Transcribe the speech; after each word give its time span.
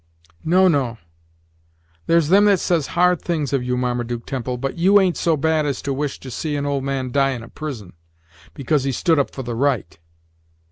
No, 0.43 0.67
no 0.67 0.97
there's 2.07 2.29
them 2.29 2.45
that 2.45 2.57
says 2.59 2.87
hard 2.97 3.21
things 3.21 3.53
of 3.53 3.63
you, 3.63 3.77
Marmaduke 3.77 4.25
Temple, 4.25 4.57
but 4.57 4.75
you 4.75 4.99
ain't 4.99 5.15
so 5.15 5.37
bad 5.37 5.63
as 5.67 5.79
to 5.83 5.93
wish 5.93 6.19
to 6.21 6.31
see 6.31 6.55
an 6.55 6.65
old 6.65 6.83
man 6.83 7.11
die 7.11 7.33
in 7.33 7.43
a 7.43 7.49
prison, 7.49 7.93
because 8.55 8.83
he 8.83 8.91
stood 8.91 9.19
up 9.19 9.29
for 9.29 9.43
the 9.43 9.53
right. 9.53 9.99